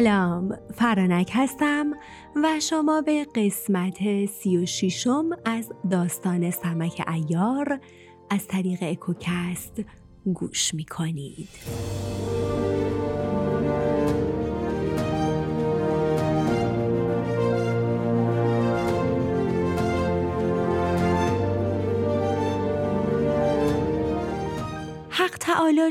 [0.00, 1.90] سلام فرانک هستم
[2.36, 7.80] و شما به قسمت سی و شیشم از داستان سمک ایار
[8.30, 9.80] از طریق اکوکست
[10.34, 11.48] گوش می کنید.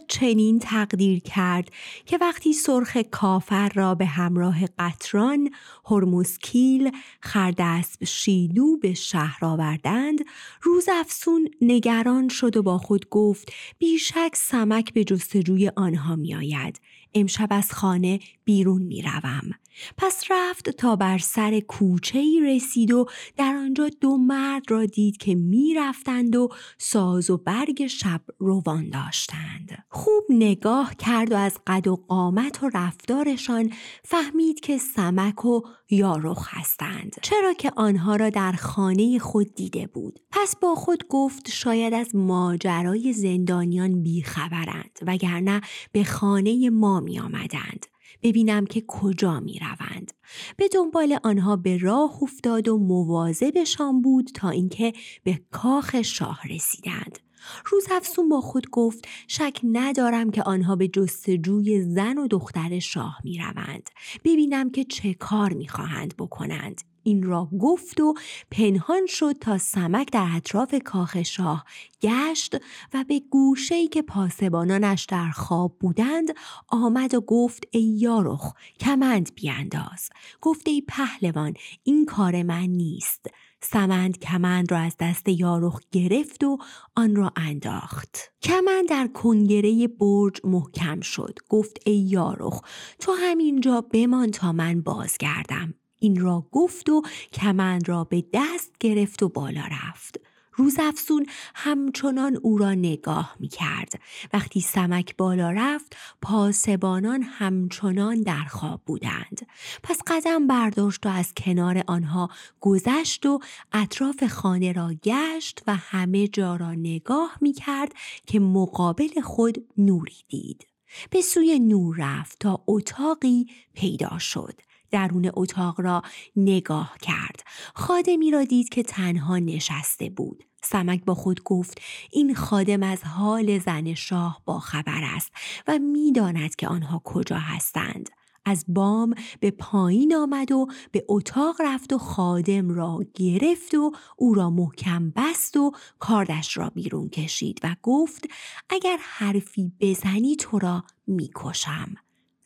[0.09, 1.71] چنین تقدیر کرد
[2.05, 5.49] که وقتی سرخ کافر را به همراه قطران
[5.85, 6.91] هرموسکیل
[7.21, 10.19] خردسب شیدو به شهر آوردند
[10.61, 16.81] روز افسون نگران شد و با خود گفت بیشک سمک به جستجوی آنها میآید
[17.13, 19.51] امشب از خانه بیرون می روم.
[19.97, 23.05] پس رفت تا بر سر کوچه ای رسید و
[23.37, 28.89] در آنجا دو مرد را دید که می رفتند و ساز و برگ شب روان
[28.89, 29.85] داشتند.
[29.89, 36.47] خوب نگاه کرد و از قد و قامت و رفتارشان فهمید که سمک و یارخ
[36.51, 37.15] هستند.
[37.21, 40.19] چرا که آنها را در خانه خود دیده بود.
[40.31, 47.85] پس با خود گفت شاید از ماجرای زندانیان بیخبرند وگرنه به خانه ما می آمدند
[48.23, 50.11] ببینم که کجا می روند.
[50.57, 57.19] به دنبال آنها به راه افتاد و مواظبشان بود تا اینکه به کاخ شاه رسیدند.
[57.65, 63.17] روز افسون با خود گفت شک ندارم که آنها به جستجوی زن و دختر شاه
[63.23, 63.89] می روند.
[64.23, 66.81] ببینم که چه کار می خواهند بکنند.
[67.09, 68.13] این را گفت و
[68.51, 71.65] پنهان شد تا سمک در اطراف کاخ شاه
[72.01, 72.55] گشت
[72.93, 76.27] و به گوشه که پاسبانانش در خواب بودند
[76.67, 80.09] آمد و گفت ای یارخ کمند بیانداز.
[80.41, 83.25] گفت ای پهلوان این کار من نیست.
[83.61, 86.57] سمند کمند را از دست یارخ گرفت و
[86.95, 88.17] آن را انداخت.
[88.41, 91.39] کمند در کنگره برج محکم شد.
[91.49, 92.61] گفت ای یارخ
[92.99, 95.73] تو همینجا بمان تا من بازگردم.
[95.99, 97.01] این را گفت و
[97.33, 100.19] کمند را به دست گرفت و بالا رفت
[100.59, 104.01] روز افسون همچنان او را نگاه می کرد.
[104.33, 109.47] وقتی سمک بالا رفت پاسبانان همچنان در خواب بودند.
[109.83, 112.29] پس قدم برداشت و از کنار آنها
[112.59, 113.39] گذشت و
[113.71, 117.93] اطراف خانه را گشت و همه جا را نگاه می کرد
[118.25, 120.67] که مقابل خود نوری دید.
[121.09, 124.61] به سوی نور رفت تا اتاقی پیدا شد.
[124.91, 126.01] درون اتاق را
[126.35, 127.43] نگاه کرد.
[127.75, 130.43] خادمی را دید که تنها نشسته بود.
[130.63, 135.31] سمک با خود گفت این خادم از حال زن شاه با خبر است
[135.67, 138.09] و می‌داند که آنها کجا هستند.
[138.45, 144.33] از بام به پایین آمد و به اتاق رفت و خادم را گرفت و او
[144.33, 148.27] را محکم بست و کاردش را بیرون کشید و گفت
[148.69, 151.95] اگر حرفی بزنی تو را می‌کشم.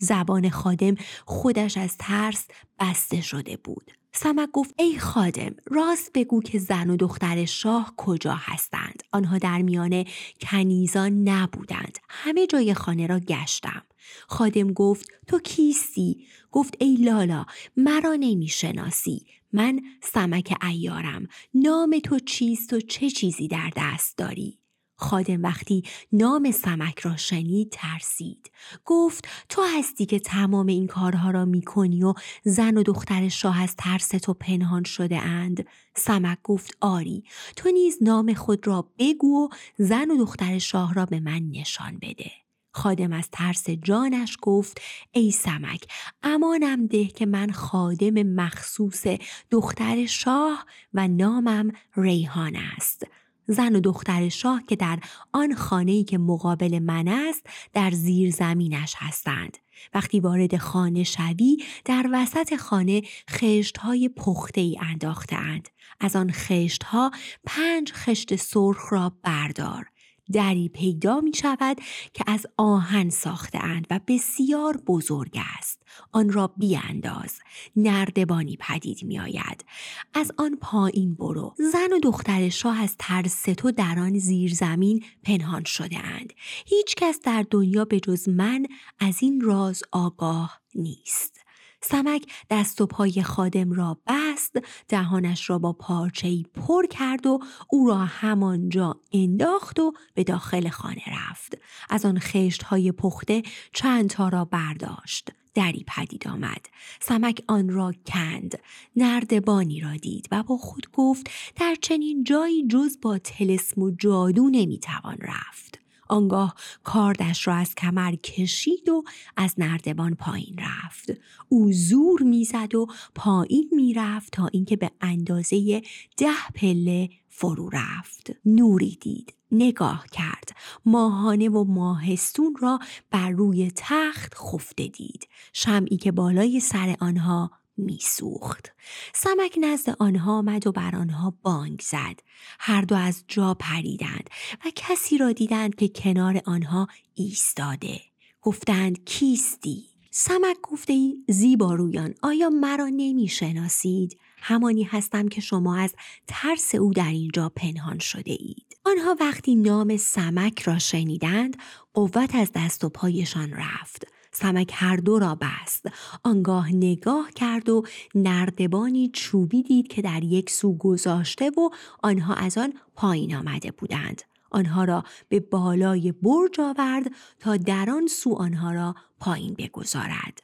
[0.04, 2.48] زبان خادم خودش از ترس
[2.80, 3.92] بسته شده بود.
[4.16, 9.04] سمک گفت ای خادم راست بگو که زن و دختر شاه کجا هستند.
[9.12, 10.06] آنها در میان
[10.42, 11.98] کنیزان نبودند.
[12.10, 13.82] همه جای خانه را گشتم.
[14.28, 17.46] خادم گفت تو کیستی؟ گفت ای لالا
[17.78, 19.26] مرا نمی‌شناسی.
[19.54, 24.63] من سمک ایارم نام تو چیست و چه چیزی در دست داری؟
[25.04, 28.52] خادم وقتی نام سمک را شنید ترسید.
[28.86, 33.76] گفت تو هستی که تمام این کارها را می‌کنی و زن و دختر شاه از
[33.76, 35.66] ترس تو پنهان شده اند؟
[35.96, 37.24] سمک گفت آری.
[37.56, 39.48] تو نیز نام خود را بگو و
[39.78, 42.32] زن و دختر شاه را به من نشان بده.
[42.72, 44.82] خادم از ترس جانش گفت
[45.12, 45.86] ای سمک
[46.24, 49.04] امانم ده که من خادم مخصوص
[49.52, 53.08] دختر شاه و نامم ریحان است.
[53.48, 55.00] زن و دختر شاه که در
[55.34, 59.58] آن خانه‌ای که مقابل من است در زیر زمینش هستند.
[59.94, 65.70] وقتی وارد خانه شوی در وسط خانه خشت های پخته ای انداختند.
[66.00, 67.12] از آن خشت ها
[67.46, 69.86] پنج خشت سرخ را بردار.
[70.34, 71.78] دری پیدا می شود
[72.14, 75.84] که از آهن ساخته اند و بسیار بزرگ است.
[76.12, 77.40] آن را بیانداز.
[77.76, 79.66] نردبانی پدید می آید.
[80.14, 81.56] از آن پایین برو.
[81.58, 86.34] زن و دختر شاه از ترس تو در آن زیر زمین پنهان شده اند.
[86.66, 88.66] هیچ کس در دنیا به جز من
[89.00, 91.43] از این راز آگاه نیست.
[91.84, 94.56] سمک دست و پای خادم را بست
[94.88, 97.40] دهانش را با پارچهی پر کرد و
[97.70, 101.58] او را همانجا انداخت و به داخل خانه رفت.
[101.90, 103.44] از آن خشت های پخته
[103.74, 105.30] چند تا را برداشت.
[105.54, 106.66] دری پدید آمد.
[107.00, 108.60] سمک آن را کند.
[108.96, 114.50] نردبانی را دید و با خود گفت در چنین جایی جز با تلسم و جادو
[114.50, 115.83] نمی‌توان رفت.
[116.14, 119.04] آنگاه کاردش را از کمر کشید و
[119.38, 121.12] از نردبان پایین رفت.
[121.50, 125.82] او زور می‌زد و پایین می‌رفت تا اینکه به اندازه
[126.18, 128.32] ده پله فرو رفت.
[128.46, 130.50] نوری دید نگاه کرد.
[130.86, 132.80] ماهانه و ماهستون را
[133.12, 135.28] بر روی تخت خفته دید.
[135.54, 138.72] شمعی که بالای سر آنها میسوخت
[139.14, 142.20] سمک نزد آنها آمد و بر آنها بانگ زد
[142.60, 144.30] هر دو از جا پریدند
[144.66, 148.02] و کسی را دیدند که کنار آنها ایستاده
[148.42, 155.78] گفتند کیستی سمک گفته ای زیبا رویان آیا مرا نمی شناسید؟ همانی هستم که شما
[155.78, 155.96] از
[156.28, 158.78] ترس او در اینجا پنهان شده اید.
[158.86, 161.58] آنها وقتی نام سمک را شنیدند
[161.94, 164.13] قوت از دست و پایشان رفت.
[164.34, 165.86] سمک هر دو را بست.
[166.24, 167.84] آنگاه نگاه کرد و
[168.16, 171.70] نردبانی چوبی دید که در یک سو گذاشته و
[172.04, 174.22] آنها از آن پایین آمده بودند.
[174.52, 180.40] آنها را به بالای برج آورد تا در آن سو آنها را پایین بگذارد.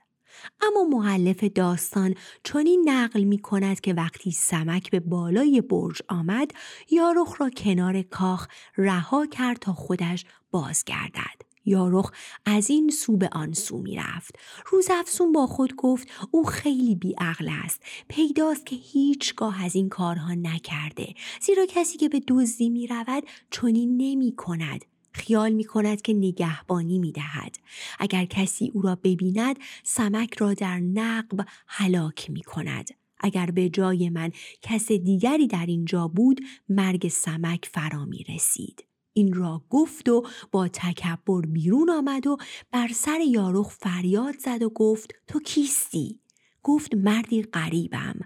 [0.61, 6.51] اما معلف داستان چنین نقل می کند که وقتی سمک به بالای برج آمد
[6.91, 8.47] یارخ را کنار کاخ
[8.77, 11.48] رها کرد تا خودش بازگردد.
[11.69, 12.11] یارخ
[12.45, 14.35] از این سو به آن سو می رفت.
[14.89, 17.81] افسون با خود گفت او خیلی بیعقل است.
[18.07, 21.13] پیداست که هیچگاه از این کارها نکرده.
[21.41, 24.85] زیرا کسی که به دزدی می رود چنین نمی کند.
[25.11, 27.55] خیال می کند که نگهبانی می دهد.
[27.99, 32.89] اگر کسی او را ببیند سمک را در نقب هلاک می کند.
[33.19, 34.31] اگر به جای من
[34.61, 38.88] کس دیگری در اینجا بود مرگ سمک فرا می رسید.
[39.13, 42.37] این را گفت و با تکبر بیرون آمد و
[42.71, 46.19] بر سر یارخ فریاد زد و گفت تو کیستی؟
[46.63, 48.19] گفت مردی غریبم.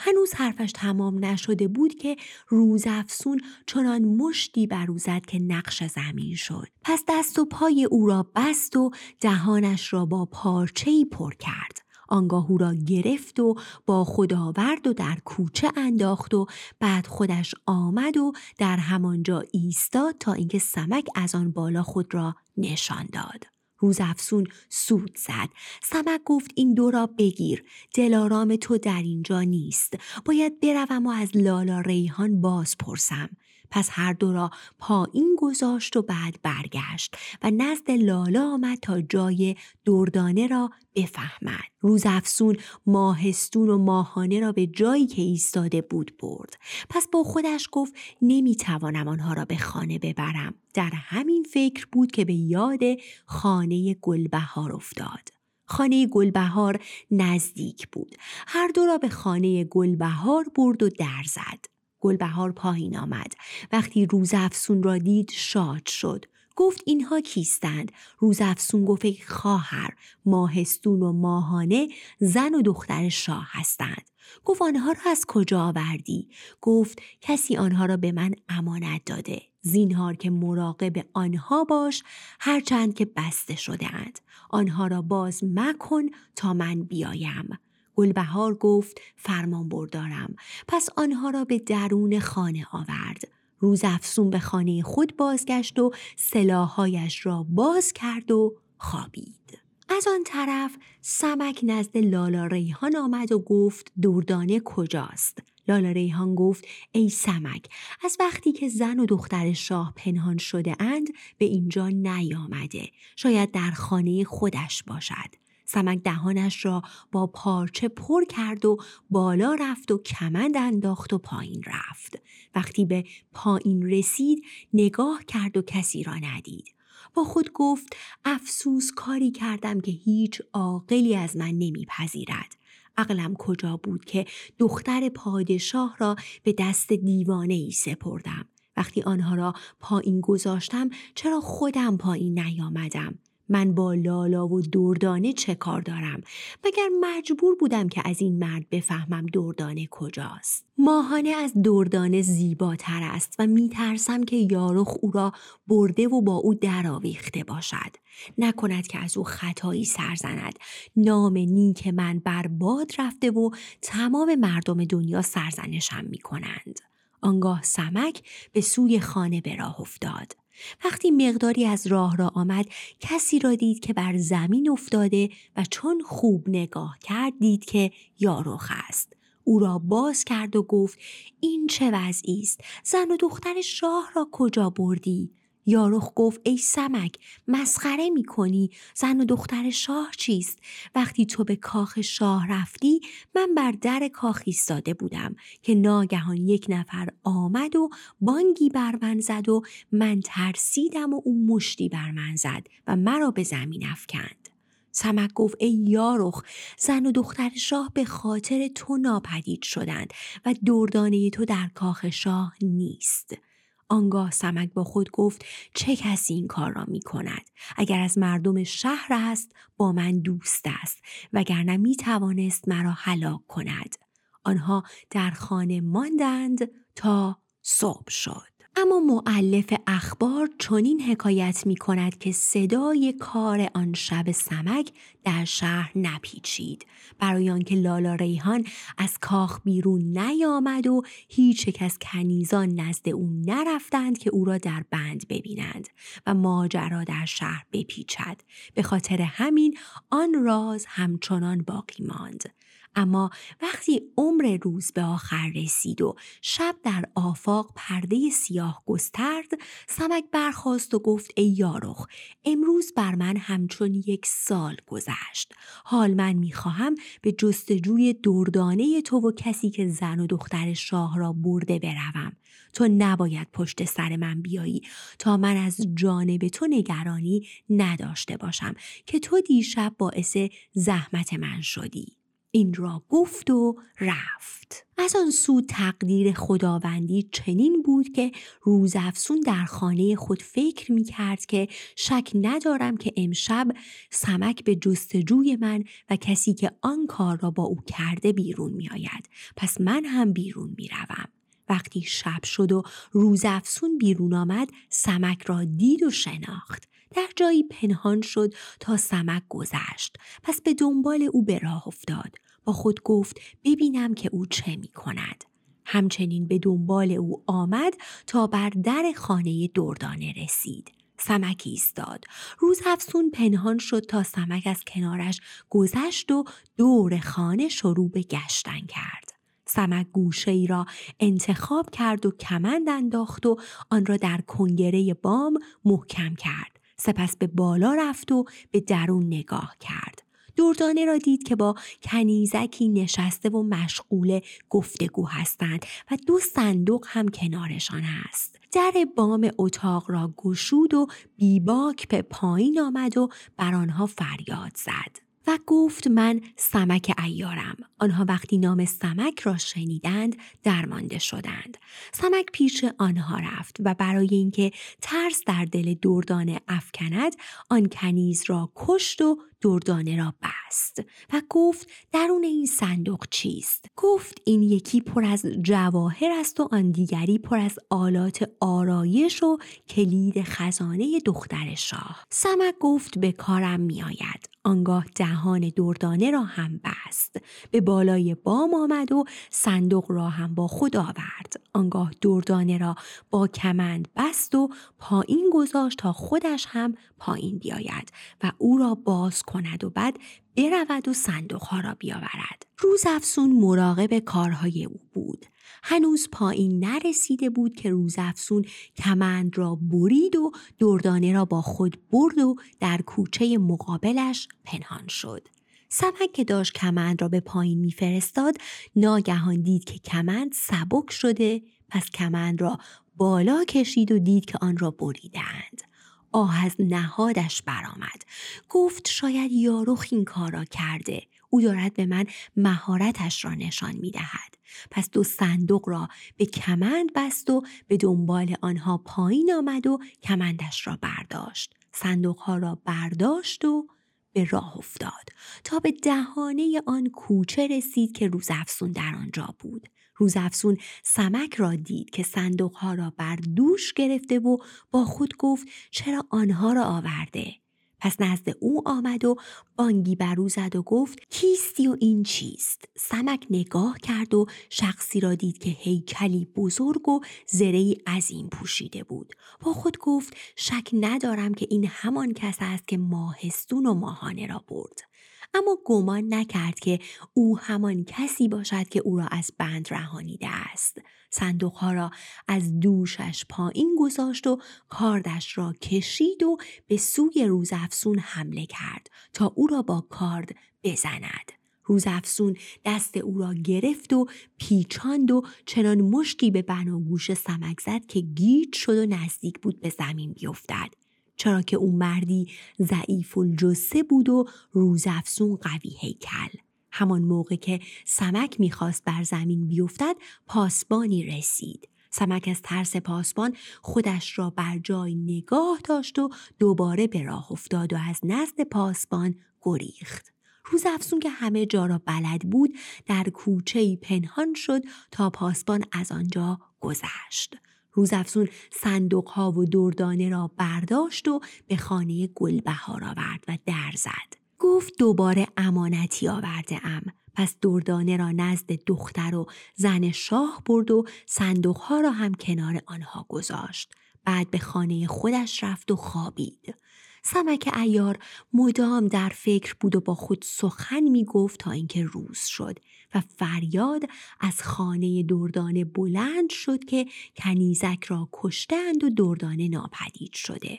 [0.00, 2.16] هنوز حرفش تمام نشده بود که
[2.48, 6.68] روز افسون چنان مشتی بر او زد که نقش زمین شد.
[6.84, 11.87] پس دست و پای او را بست و دهانش را با پارچه‌ای پر کرد.
[12.08, 13.54] آنگاه او را گرفت و
[13.86, 16.46] با خود آورد و در کوچه انداخت و
[16.80, 22.34] بعد خودش آمد و در همانجا ایستاد تا اینکه سمک از آن بالا خود را
[22.56, 23.44] نشان داد.
[23.78, 25.48] روز افسون سود زد.
[25.82, 27.64] سمک گفت این دو را بگیر.
[27.94, 29.94] دلارام تو در اینجا نیست.
[30.24, 33.28] باید بروم و از لالا ریحان باز پرسم.
[33.70, 39.56] پس هر دو را پایین گذاشت و بعد برگشت و نزد لالا آمد تا جای
[39.84, 41.64] دردانه را بفهمد.
[41.80, 42.56] روز افسون
[42.86, 46.58] ماهستون و ماهانه را به جایی که ایستاده بود برد.
[46.90, 50.54] پس با خودش گفت نمی‌توانم آنها را به خانه ببرم.
[50.74, 52.80] در همین فکر بود که به یاد
[53.26, 55.28] خانه گلبهار افتاد.
[55.64, 56.80] خانه گلبهار
[57.10, 58.16] نزدیک بود.
[58.46, 61.77] هر دو را به خانه گلبهار برد و در زد.
[62.00, 63.32] گلبهار پایین آمد.
[63.72, 66.24] وقتی روز افسون را دید شاد شد.
[66.56, 73.46] گفت اینها کیستند؟ روز افسون گفت ای خواهر ماهستون و ماهانه زن و دختر شاه
[73.50, 74.10] هستند.
[74.44, 76.28] گفت آنها را از کجا آوردی؟
[76.60, 79.42] گفت کسی آنها را به من امانت داده.
[79.60, 82.02] زینهار که مراقب آنها باش
[82.40, 84.18] هرچند که بسته شده اند
[84.50, 86.02] آنها را باز مکن
[86.36, 87.58] تا من بیایم.
[87.98, 90.36] گلبهار گفت فرمان بردارم.
[90.68, 93.28] پس آنها را به درون خانه آورد.
[93.58, 99.58] روز افسون به خانه خود بازگشت و سلاحهایش را باز کرد و خوابید.
[99.88, 106.64] از آن طرف سمک نزد لالا ریحان آمد و گفت دردانه کجاست؟ لالا ریحان گفت
[106.92, 107.68] ای سمک
[108.04, 112.88] از وقتی که زن و دختر شاه پنهان شده اند به اینجا نیامده.
[113.16, 115.47] شاید در خانه خودش باشد.
[115.70, 116.82] سمک دهانش را
[117.12, 118.76] با پارچه پر کرد و
[119.10, 122.22] بالا رفت و کمند انداخت و پایین رفت.
[122.54, 126.74] وقتی به پایین رسید نگاه کرد و کسی را ندید.
[127.14, 132.56] با خود گفت افسوس کاری کردم که هیچ عاقلی از من نمیپذیرد.
[132.96, 134.26] عقلم کجا بود که
[134.58, 138.48] دختر پادشاه را به دست دیوانه ای سپردم.
[138.76, 145.54] وقتی آنها را پایین گذاشتم چرا خودم پایین نیامدم من با لالا و دردانه چه
[145.54, 146.22] کار دارم؟
[146.64, 153.34] مگر مجبور بودم که از این مرد بفهمم دردانه کجاست؟ ماهانه از دردانه زیباتر است
[153.38, 155.32] و میترسم که یارخ او را
[155.66, 157.96] برده و با او درآویخته باشد.
[158.38, 160.58] نکند که از او خطایی سرزند.
[160.96, 163.50] نام نیک من برباد رفته و
[163.82, 166.80] تمام مردم دنیا سرزنشم می‌کنند.
[167.20, 170.36] آنگاه سمک به سوی خانه به راه افتاد.
[170.84, 172.66] وقتی مقداری از راه را آمد
[173.00, 178.72] کسی را دید که بر زمین افتاده و چون خوب نگاه کرد دید که یارخ
[178.88, 179.12] است.
[179.44, 180.98] او را باز کرد و گفت
[181.40, 185.30] این چه وضعی است؟ زن و دختر شاه را کجا بردی؟
[185.68, 187.14] یارخ گفت ای سمک
[187.48, 190.58] مسخره می کنی زن و دختر شاه چیست؟
[190.94, 193.00] وقتی تو به کاخ شاه رفتی
[193.34, 199.20] من بر در کاخ ایستاده بودم که ناگهان یک نفر آمد و بانگی بر من
[199.20, 204.48] زد و من ترسیدم و او مشتی بر من زد و مرا به زمین افکند.
[204.92, 206.42] سمک گفت ای یارخ
[206.78, 210.12] زن و دختر شاه به خاطر تو ناپدید شدند
[210.46, 213.47] و دردانه تو در کاخ شاه نیست.
[213.88, 218.64] آنگاه سمک با خود گفت چه کسی این کار را می کند؟ اگر از مردم
[218.64, 221.02] شهر است با من دوست است
[221.32, 223.96] وگرنه می توانست مرا هلاک کند.
[224.44, 228.57] آنها در خانه ماندند تا صبح شد.
[228.76, 234.92] اما معلف اخبار چنین حکایت می کند که صدای کار آن شب سمک
[235.24, 236.86] در شهر نپیچید.
[237.18, 238.64] برای آنکه لالا ریحان
[238.98, 244.58] از کاخ بیرون نیامد و هیچ یک از کنیزان نزد او نرفتند که او را
[244.58, 245.88] در بند ببینند
[246.26, 248.40] و ماجرا در شهر بپیچد.
[248.74, 249.78] به خاطر همین
[250.10, 252.57] آن راز همچنان باقی ماند.
[252.94, 253.30] اما
[253.62, 259.52] وقتی عمر روز به آخر رسید و شب در آفاق پرده سیاه گسترد
[259.88, 262.06] سمک برخواست و گفت ای یارخ
[262.44, 265.52] امروز بر من همچون یک سال گذشت.
[265.84, 271.32] حال من می‌خواهم به جستجوی دردانه تو و کسی که زن و دختر شاه را
[271.32, 272.32] برده بروم.
[272.72, 274.82] تو نباید پشت سر من بیایی
[275.18, 278.74] تا من از جانب تو نگرانی نداشته باشم
[279.06, 280.36] که تو دیشب باعث
[280.72, 282.17] زحمت من شدی.
[282.50, 289.64] این را گفت و رفت از آن سو تقدیر خداوندی چنین بود که روزافسون در
[289.64, 293.68] خانه خود فکر می کرد که شک ندارم که امشب
[294.10, 298.88] سمک به جستجوی من و کسی که آن کار را با او کرده بیرون می
[298.88, 299.28] آید.
[299.56, 301.28] پس من هم بیرون می روم.
[301.68, 308.20] وقتی شب شد و روزافسون بیرون آمد سمک را دید و شناخت در جایی پنهان
[308.20, 310.16] شد تا سمک گذشت.
[310.42, 312.34] پس به دنبال او به راه افتاد.
[312.64, 315.44] با خود گفت ببینم که او چه می کند
[315.84, 317.94] همچنین به دنبال او آمد
[318.26, 320.92] تا بر در خانه دردانه رسید.
[321.20, 322.24] سمک ایستاد.
[322.58, 326.44] روز افسون پنهان شد تا سمک از کنارش گذشت و
[326.76, 329.32] دور خانه شروع به گشتن کرد.
[329.66, 330.86] سمک گوشه ای را
[331.20, 333.56] انتخاب کرد و کمند انداخت و
[333.90, 336.77] آن را در کنگره بام محکم کرد.
[337.00, 340.22] سپس به بالا رفت و به درون نگاه کرد.
[340.56, 344.40] دردانه را دید که با کنیزکی نشسته و مشغول
[344.70, 348.60] گفتگو هستند و دو صندوق هم کنارشان است.
[348.72, 355.27] در بام اتاق را گشود و بیباک به پایین آمد و بر آنها فریاد زد.
[355.48, 357.76] و گفت من سمک ایارم.
[357.98, 361.78] آنها وقتی نام سمک را شنیدند درمانده شدند.
[362.12, 364.70] سمک پیش آنها رفت و برای اینکه
[365.02, 367.32] ترس در دل دردانه افکند
[367.70, 374.40] آن کنیز را کشت و دردانه را بست و گفت درون این صندوق چیست؟ گفت
[374.44, 380.42] این یکی پر از جواهر است و آن دیگری پر از آلات آرایش و کلید
[380.42, 382.26] خزانه دختر شاه.
[382.30, 384.48] سمک گفت به کارم میآید.
[384.64, 387.36] آنگاه دهان دردانه را هم بست.
[387.70, 391.60] به بالای بام آمد و صندوق را هم با خود آورد.
[391.74, 392.96] آنگاه دردانه را
[393.30, 398.12] با کمند بست و پایین گذاشت تا خودش هم پایین بیاید
[398.42, 400.18] و او را باز کند و بعد
[400.56, 402.66] برود و صندوق ها را بیاورد.
[402.78, 405.46] روز افسون مراقب کارهای او بود.
[405.82, 408.64] هنوز پایین نرسیده بود که روز افسون
[408.96, 415.48] کمند را برید و دردانه را با خود برد و در کوچه مقابلش پنهان شد.
[415.88, 418.56] سمک که داشت کمند را به پایین میفرستاد
[418.96, 422.78] ناگهان دید که کمند سبک شده پس کمند را
[423.16, 425.87] بالا کشید و دید که آن را بریدند.
[426.32, 428.22] آه از نهادش برآمد
[428.68, 432.24] گفت شاید یاروخ این کار را کرده او دارد به من
[432.56, 434.54] مهارتش را نشان می دهد.
[434.90, 440.86] پس دو صندوق را به کمند بست و به دنبال آنها پایین آمد و کمندش
[440.86, 441.74] را برداشت.
[441.92, 443.86] صندوق ها را برداشت و
[444.32, 445.28] به راه افتاد
[445.64, 449.88] تا به دهانه آن کوچه رسید که روزافزون در آنجا بود.
[450.18, 454.56] روزافزون سمک را دید که صندوقها را بر دوش گرفته و
[454.90, 457.54] با خود گفت چرا آنها را آورده.
[458.00, 459.36] پس نزد او آمد و
[459.76, 465.20] بانگی بر او زد و گفت کیستی و این چیست؟ سمک نگاه کرد و شخصی
[465.20, 469.32] را دید که هیکلی بزرگ و زره عظیم پوشیده بود.
[469.60, 474.64] با خود گفت شک ندارم که این همان کس است که ماهستون و ماهانه را
[474.68, 475.07] برد.
[475.54, 476.98] اما گمان نکرد که
[477.34, 480.98] او همان کسی باشد که او را از بند رهانیده است.
[481.30, 482.10] صندوقها را
[482.48, 489.52] از دوشش پایین گذاشت و کاردش را کشید و به سوی روزافسون حمله کرد تا
[489.54, 491.52] او را با کارد بزند.
[491.84, 494.26] روزافسون دست او را گرفت و
[494.58, 499.88] پیچاند و چنان مشتی به بناگوش سمک زد که گیج شد و نزدیک بود به
[499.88, 501.07] زمین بیفتد.
[501.38, 502.46] چرا که او مردی
[502.82, 506.58] ضعیف الجثه بود و روزافزون قوی هیکل.
[506.92, 510.16] همان موقع که سمک می‌خواست بر زمین بیفتد
[510.46, 511.88] پاسبانی رسید.
[512.10, 517.92] سمک از ترس پاسبان خودش را بر جای نگاه داشت و دوباره به راه افتاد
[517.92, 520.32] و از نزد پاسبان گریخت.
[520.64, 522.70] روز افسون که همه جا را بلد بود
[523.06, 527.56] در کوچه پنهان شد تا پاسبان از آنجا گذشت.
[527.98, 534.38] روزافزون صندوق ها و دردانه را برداشت و به خانه گلبهار آورد و در زد.
[534.58, 537.02] گفت دوباره امانتی آورده ام.
[537.34, 542.82] پس دردانه را نزد دختر و زن شاه برد و صندوق ها را هم کنار
[542.86, 543.94] آنها گذاشت.
[544.24, 546.74] بعد به خانه خودش رفت و خوابید.
[547.22, 548.18] سمک ایار
[548.52, 552.78] مدام در فکر بود و با خود سخن می گفت تا اینکه روز شد
[553.14, 554.02] و فریاد
[554.40, 560.78] از خانه دردانه بلند شد که کنیزک را کشتند و دردانه ناپدید شده.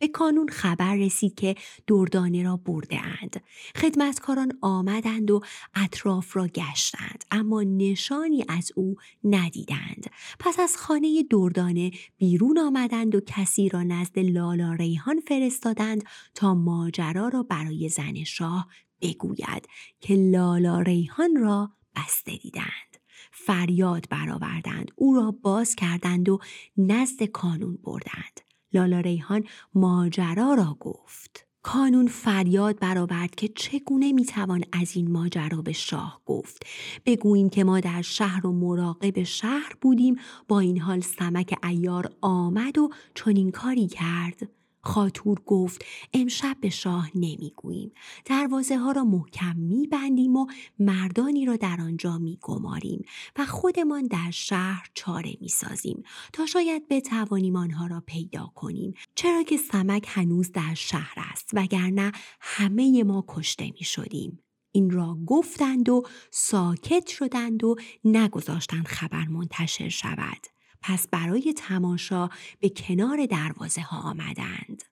[0.00, 1.54] به کانون خبر رسید که
[1.86, 3.42] دردانه را برده اند.
[3.76, 5.40] خدمتکاران آمدند و
[5.74, 10.10] اطراف را گشتند اما نشانی از او ندیدند.
[10.38, 17.28] پس از خانه دردانه بیرون آمدند و کسی را نزد لالا ریحان فرستادند تا ماجرا
[17.28, 18.68] را برای زن شاه
[19.02, 19.68] بگوید
[20.00, 22.96] که لالا ریحان را بسته دیدند.
[23.32, 26.38] فریاد برآوردند او را باز کردند و
[26.76, 28.40] نزد کانون بردند.
[28.72, 31.46] لالا ریحان ماجرا را گفت.
[31.62, 36.66] کانون فریاد برآورد که چگونه می‌توان از این ماجرا به شاه گفت
[37.06, 40.16] بگوییم که ما در شهر و مراقب شهر بودیم
[40.48, 47.10] با این حال سمک ایار آمد و چنین کاری کرد خاطور گفت امشب به شاه
[47.14, 47.92] نمی‌گوییم
[48.24, 50.46] دروازه ها را محکم میبندیم و
[50.78, 53.04] مردانی را در آنجا میگماریم
[53.38, 59.56] و خودمان در شهر چاره می‌سازیم تا شاید بتوانیم آنها را پیدا کنیم چرا که
[59.56, 64.38] سمک هنوز در شهر است وگرنه همه ما کشته می شدیم.
[64.72, 70.59] این را گفتند و ساکت شدند و نگذاشتند خبر منتشر شود.
[70.82, 72.28] پس برای تماشا
[72.60, 74.82] به کنار دروازه ها آمدند.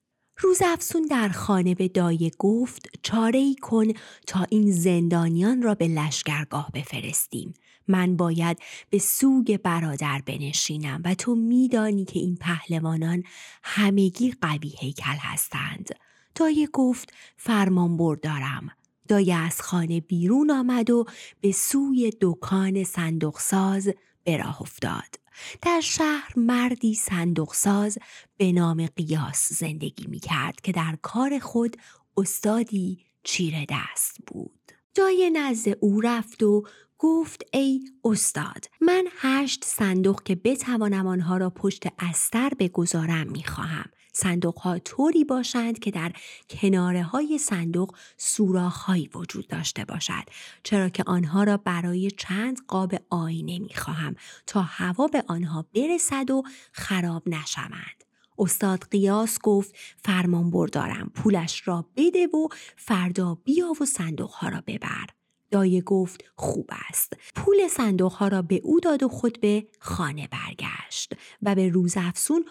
[0.41, 3.87] روز افسون در خانه به دایه گفت چاره ای کن
[4.27, 7.53] تا این زندانیان را به لشگرگاه بفرستیم.
[7.87, 13.23] من باید به سوگ برادر بنشینم و تو میدانی که این پهلوانان
[13.63, 15.89] همگی قوی هیکل هستند.
[16.35, 18.69] دایه گفت فرمان بردارم.
[19.07, 21.05] دایه از خانه بیرون آمد و
[21.41, 23.89] به سوی دکان صندوقساز
[24.23, 25.18] به راه افتاد.
[25.61, 27.97] در شهر مردی صندوقساز
[28.37, 31.77] به نام قیاس زندگی می کرد که در کار خود
[32.17, 34.71] استادی چیره دست بود.
[34.93, 36.63] جای نزد او رفت و
[36.97, 43.89] گفت ای استاد من هشت صندوق که بتوانم آنها را پشت استر بگذارم می‌خواهم
[44.21, 46.11] صندوق ها طوری باشند که در
[46.49, 50.23] کناره های صندوق سوراخ وجود داشته باشد
[50.63, 54.15] چرا که آنها را برای چند قاب آینه می خواهم
[54.47, 58.03] تا هوا به آنها برسد و خراب نشوند.
[58.39, 64.63] استاد قیاس گفت فرمان بردارم پولش را بده و فردا بیا و صندوق ها را
[64.67, 65.18] ببر.
[65.51, 67.13] دایه گفت خوب است.
[67.35, 71.93] پول صندوق ها را به او داد و خود به خانه برگشت و به روز
[71.97, 72.45] افسون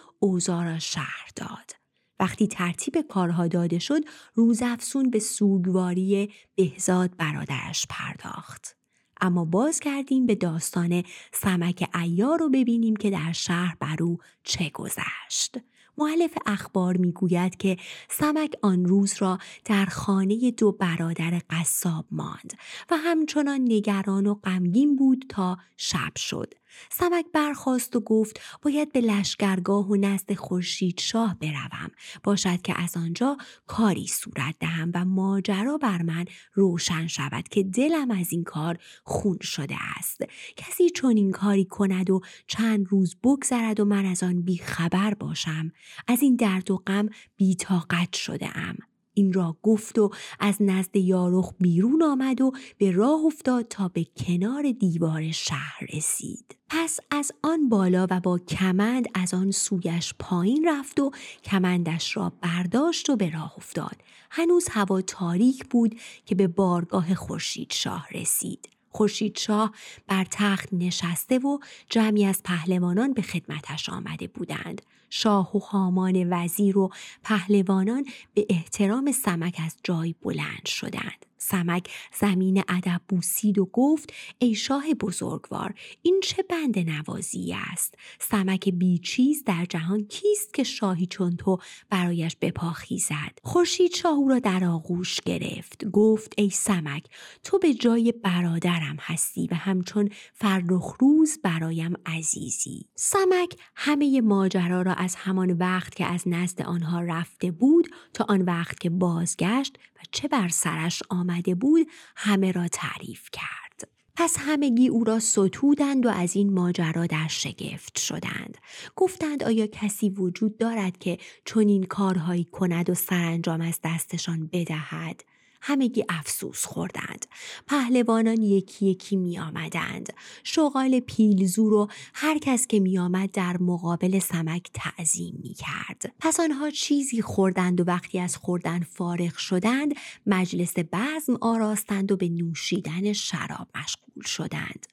[0.47, 1.71] را شهر داد.
[2.19, 4.01] وقتی ترتیب کارها داده شد
[4.33, 8.75] روز افسون به سوگواری بهزاد برادرش پرداخت.
[9.21, 14.69] اما باز کردیم به داستان سمک ایار رو ببینیم که در شهر بر او چه
[14.69, 15.57] گذشت.
[15.99, 17.77] معلف اخبار می‌گوید که
[18.09, 22.53] سمک آن روز را در خانه دو برادر قصاب ماند
[22.91, 26.58] و همچنان نگران و غمگین بود تا شب شد.
[26.91, 31.91] سمک برخواست و گفت باید به لشگرگاه و نزد خورشید شاه بروم.
[32.23, 38.11] باشد که از آنجا کاری صورت دهم و ماجرا بر من روشن شود که دلم
[38.11, 40.21] از این کار خون شده است.
[40.57, 45.71] کسی چون این کاری کند و چند روز بگذرد و من از آن بیخبر باشم.
[46.07, 48.88] از این درد و غم بیتاقت شده ام.
[49.19, 54.05] این را گفت و از نزد یارخ بیرون آمد و به راه افتاد تا به
[54.17, 56.57] کنار دیوار شهر رسید.
[56.69, 61.11] پس از آن بالا و با کمند از آن سویش پایین رفت و
[61.43, 63.95] کمندش را برداشت و به راه افتاد.
[64.31, 68.69] هنوز هوا تاریک بود که به بارگاه خورشید شاه رسید.
[68.89, 69.71] خورشید شاه
[70.07, 71.57] بر تخت نشسته و
[71.89, 74.81] جمعی از پهلوانان به خدمتش آمده بودند.
[75.09, 76.89] شاه و خامان وزیر و
[77.23, 81.28] پهلوانان به احترام سمک از جای بلند شدند.
[81.41, 88.69] سمک زمین ادب بوسید و گفت ای شاه بزرگوار این چه بند نوازی است؟ سمک
[88.69, 91.57] بیچیز در جهان کیست که شاهی چون تو
[91.89, 97.03] برایش بپا خیزد خورشید شاه او را در آغوش گرفت گفت ای سمک
[97.43, 102.85] تو به جای برادرم هستی و همچون فرخ روز برایم عزیزی.
[102.95, 108.41] سمک همه ماجرا را از همان وقت که از نزد آنها رفته بود تا آن
[108.41, 113.89] وقت که بازگشت و چه بر سرش آمده بود همه را تعریف کرد.
[114.15, 118.57] پس همگی او را ستودند و از این ماجرا در شگفت شدند.
[118.95, 125.23] گفتند آیا کسی وجود دارد که چنین کارهایی کند و سرانجام از دستشان بدهد؟
[125.61, 127.25] همگی افسوس خوردند.
[127.67, 130.13] پهلوانان یکی یکی می آمدند.
[130.43, 136.13] شغال پیلزور و هر کس که می آمد در مقابل سمک تعظیم می کرد.
[136.19, 139.95] پس آنها چیزی خوردند و وقتی از خوردن فارغ شدند
[140.25, 144.87] مجلس بزم آراستند و به نوشیدن شراب مشغول شدند.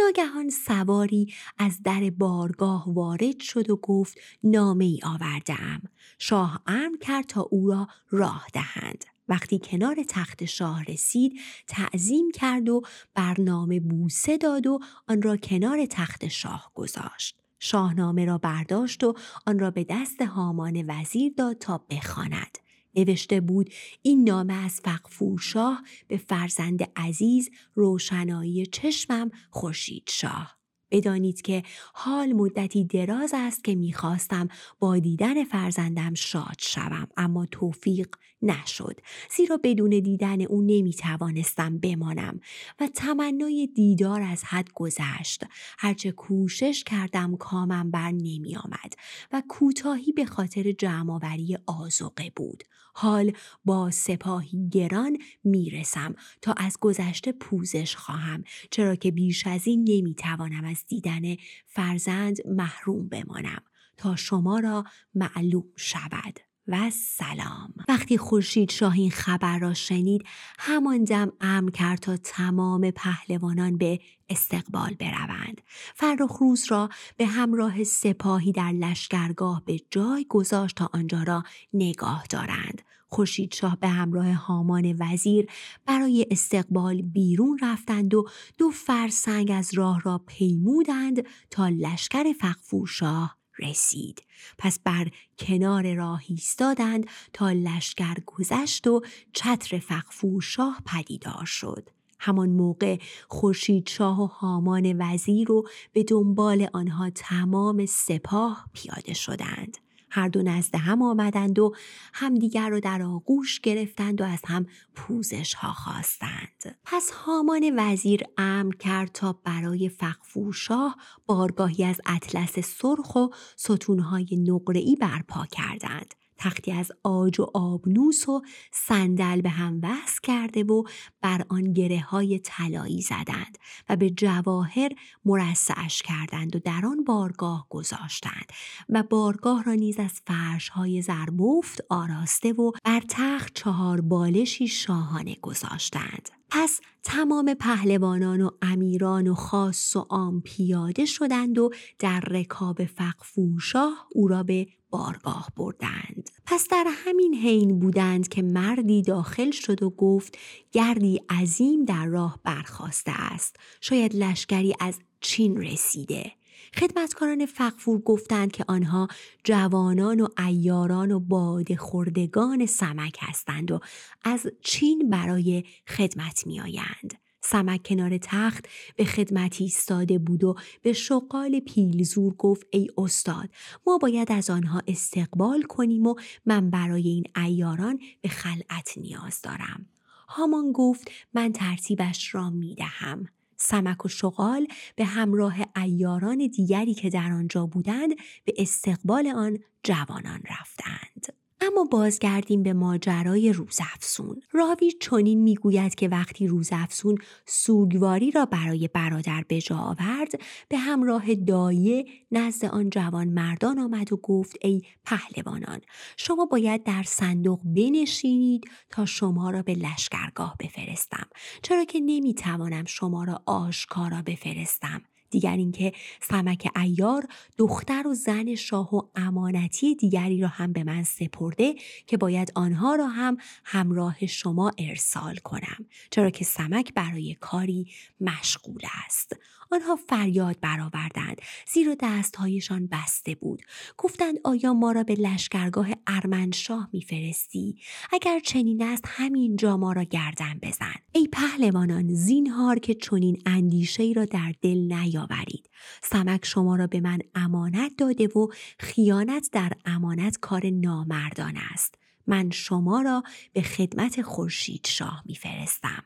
[0.00, 5.82] ناگهان سواری از در بارگاه وارد شد و گفت نامه ای آوردم.
[6.18, 9.04] شاه امر کرد تا او را راه دهند.
[9.28, 12.82] وقتی کنار تخت شاه رسید تعظیم کرد و
[13.14, 17.38] برنامه بوسه داد و آن را کنار تخت شاه گذاشت.
[17.58, 19.14] شاهنامه را برداشت و
[19.46, 22.58] آن را به دست هامان وزیر داد تا بخواند.
[22.94, 23.70] نوشته بود
[24.02, 30.55] این نامه از فقفور شاه به فرزند عزیز روشنایی چشمم خورشید شاه.
[30.90, 31.62] بدانید که
[31.94, 38.08] حال مدتی دراز است که می‌خواستم با دیدن فرزندم شاد شوم اما توفیق
[38.42, 39.00] نشد.
[39.36, 42.40] زیرا بدون دیدن او نمی‌توانستم بمانم
[42.80, 45.44] و تمنای دیدار از حد گذشت.
[45.78, 48.92] هرچه کوشش کردم کامم بر نمی آمد
[49.32, 52.64] و کوتاهی به خاطر جمعآوری آزوقه بود.
[52.98, 53.32] حال
[53.64, 60.64] با سپاهی گران می‌رسم تا از گذشته پوزش خواهم چرا که بیش از این نمی‌توانم
[60.64, 61.22] از دیدن
[61.66, 63.62] فرزند محروم بمانم.
[63.96, 67.74] تا شما را معلوم شود و سلام.
[67.88, 70.24] وقتی خورشید شاه این خبر را شنید
[70.58, 75.60] همان دم امر کرد تا تمام پهلوانان به استقبال بروند.
[75.94, 82.24] فرخ روز را به همراه سپاهی در لشکرگاه به جای گذاشت تا آنجا را نگاه
[82.30, 82.82] دارند.
[83.08, 85.46] خورشید شاه به همراه هامان وزیر
[85.86, 93.36] برای استقبال بیرون رفتند و دو فرسنگ از راه را پیمودند تا لشکر فقفور شاه
[93.58, 94.22] رسید.
[94.58, 99.00] پس بر کنار راه ایستادند تا لشکر گذشت و
[99.32, 101.88] چتر فقفور شاه پدیدار شد.
[102.20, 109.78] همان موقع خورشید شاه و هامان وزیر و به دنبال آنها تمام سپاه پیاده شدند.
[110.10, 111.74] هر دو نزد هم آمدند و
[112.12, 116.78] همدیگر را در آغوش گرفتند و از هم پوزش ها خواستند.
[116.84, 124.44] پس هامان وزیر امر کرد تا برای فقفور شاه بارگاهی از اطلس سرخ و ستونهای
[124.48, 126.14] نقره‌ای برپا کردند.
[126.38, 130.82] تختی از آج و آبنوس و صندل به هم وصل کرده و
[131.20, 134.90] بر آن گره های طلایی زدند و به جواهر
[135.24, 138.52] مرسعش کردند و در آن بارگاه گذاشتند
[138.88, 145.36] و بارگاه را نیز از فرش های زربفت آراسته و بر تخت چهار بالشی شاهانه
[145.42, 146.28] گذاشتند.
[146.58, 154.06] پس تمام پهلوانان و امیران و خاص و عام پیاده شدند و در رکاب فقفوشاه
[154.12, 156.30] او را به بارگاه بردند.
[156.46, 160.38] پس در همین حین بودند که مردی داخل شد و گفت
[160.72, 163.56] گردی عظیم در راه برخواسته است.
[163.80, 166.32] شاید لشکری از چین رسیده.
[166.74, 169.08] خدمتکاران فقفور گفتند که آنها
[169.44, 173.80] جوانان و ایاران و باد خوردگان سمک هستند و
[174.24, 177.26] از چین برای خدمت می آیند.
[177.40, 183.48] سمک کنار تخت به خدمت ایستاده بود و به شقال پیلزور گفت ای استاد
[183.86, 186.14] ما باید از آنها استقبال کنیم و
[186.46, 189.86] من برای این ایاران به خلعت نیاز دارم.
[190.28, 193.26] هامان گفت من ترتیبش را می دهم.
[193.56, 194.66] سمک و شغال
[194.96, 198.14] به همراه ایاران دیگری که در آنجا بودند
[198.44, 201.35] به استقبال آن جوانان رفتند.
[201.60, 209.44] اما بازگردیم به ماجرای روزافسون راوی چنین می‌گوید که وقتی روزافسون سوگواری را برای برادر
[209.48, 210.32] به جا آورد
[210.68, 215.80] به همراه دایه نزد آن جوان مردان آمد و گفت ای پهلوانان
[216.16, 221.26] شما باید در صندوق بنشینید تا شما را به لشکرگاه بفرستم.
[221.62, 225.02] چرا که نمی‌توانم شما را آشکارا بفرستم.
[225.30, 231.02] دیگر اینکه سمک ایار دختر و زن شاه و امانتی دیگری را هم به من
[231.02, 231.74] سپرده
[232.06, 235.86] که باید آنها را هم همراه شما ارسال کنم.
[236.10, 239.36] چرا که سمک برای کاری مشغول است.
[239.70, 241.40] آنها فریاد برآوردند.
[241.66, 243.62] زیرا دستهایشان بسته بود.
[243.98, 247.78] گفتند آیا ما را به لشکرگاه ارمنشاه میفرستی؟
[248.12, 250.94] اگر چنین است همینجا ما را گردن بزن.
[251.12, 255.70] ای پهلوانان زینهار که چنین اندیشه ای را در دل نیاورید.
[256.02, 258.48] سمک شما را به من امانت داده و
[258.78, 261.94] خیانت در امانت کار نامردان است.
[262.26, 266.04] من شما را به خدمت خورشید شاه میفرستم.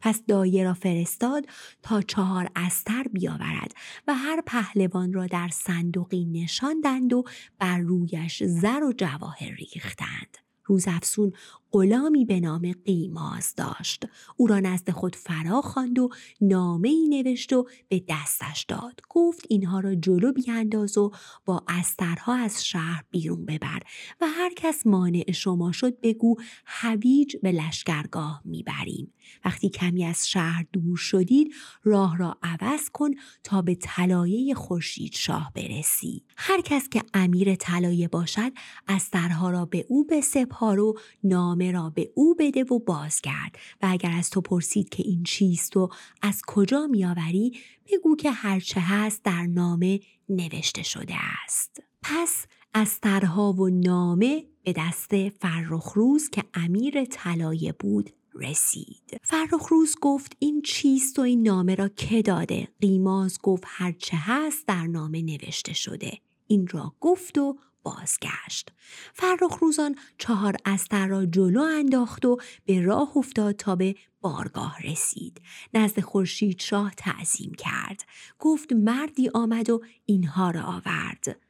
[0.00, 1.46] پس دایه را فرستاد
[1.82, 3.74] تا چهار استر بیاورد
[4.08, 7.24] و هر پهلوان را در صندوقی نشاندند و
[7.58, 10.38] بر رویش زر و جواهر ریختند.
[10.64, 11.32] روزافسون
[11.72, 14.06] غلامی به نام قیماز داشت.
[14.36, 16.08] او را نزد خود فرا خواند و
[16.40, 19.00] نامه ای نوشت و به دستش داد.
[19.08, 21.10] گفت اینها را جلو بیانداز و
[21.44, 23.80] با استرها از شهر بیرون ببر
[24.20, 29.12] و هر کس مانع شما شد بگو هویج به لشکرگاه می‌بریم.
[29.44, 31.54] وقتی کمی از شهر دور شدید
[31.84, 33.10] راه را عوض کن
[33.44, 36.24] تا به طلایه خورشید شاه برسی.
[36.36, 38.52] هر کس که امیر طلایه باشد
[38.88, 43.86] استرها را به او بسپار و نام نامه را به او بده و بازگرد و
[43.90, 45.88] اگر از تو پرسید که این چیست و
[46.22, 47.52] از کجا میآوری
[47.92, 51.82] بگو که هرچه هست در نامه نوشته شده است.
[52.02, 59.20] پس از ترها و نامه به دست فرخروز که امیر طلایه بود رسید.
[59.22, 64.86] فرخروز گفت این چیست و این نامه را که داده؟ قیماز گفت هرچه هست در
[64.86, 66.18] نامه نوشته شده.
[66.46, 68.72] این را گفت و بازگشت.
[69.14, 75.40] فرخ روزان چهار استر را جلو انداخت و به راه افتاد تا به بارگاه رسید.
[75.74, 78.04] نزد خورشید شاه تعظیم کرد.
[78.38, 81.40] گفت مردی آمد و اینها را آورد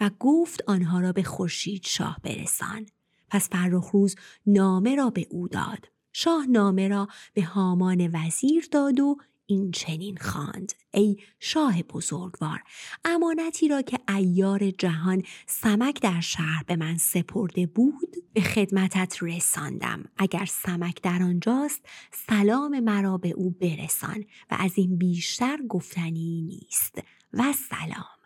[0.00, 2.86] و گفت آنها را به خورشید شاه برسان.
[3.30, 5.88] پس فرخ روز نامه را به او داد.
[6.12, 9.16] شاه نامه را به هامان وزیر داد و
[9.50, 10.72] این چنین خواند.
[10.90, 12.62] ای شاه بزرگوار
[13.04, 20.04] امانتی را که ایار جهان سمک در شهر به من سپرده بود به خدمتت رساندم.
[20.16, 21.80] اگر سمک در آنجاست
[22.28, 26.98] سلام مرا به او برسان و از این بیشتر گفتنی نیست.
[27.32, 28.18] و سلام.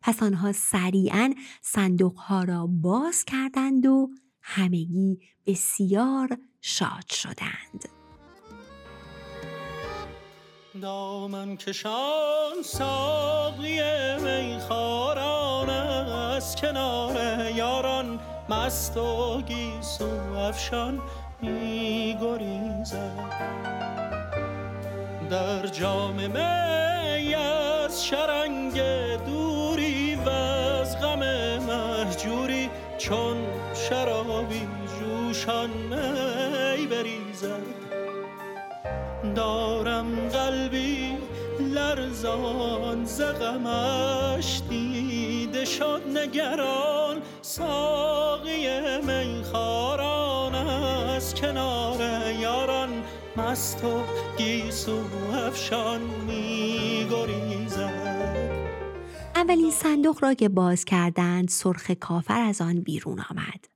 [0.00, 4.10] پس آنها سریعا صندوقها را باز کردند و
[4.42, 7.97] همگی بسیار شاد شدند.
[10.80, 13.80] دامن کشان ساقی
[14.20, 17.16] میخاران از کنار
[17.50, 18.20] یاران.
[18.48, 21.00] مست و گیسو افشان
[21.42, 22.98] میگریزد
[25.30, 28.80] در جام می از شرنگ
[29.26, 31.18] دوری و از غم
[31.58, 33.36] محجوری چون
[33.74, 34.68] شرابی
[35.00, 37.87] جوشان می بریزد.
[39.34, 41.12] دارم قلبی
[41.60, 47.16] لرزان زغمش دیده شد نگران.
[47.42, 48.66] ساقی
[49.00, 52.00] میخاران از کنار
[52.40, 53.02] یاران.
[53.38, 54.02] مست و
[54.38, 54.98] گیسو
[55.34, 57.78] افشان میگریزد
[59.36, 63.67] اولین صندوق را که باز کردند سرخ کافر از آن بیرون آمد.